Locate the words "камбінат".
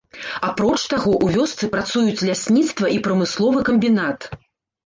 3.69-4.19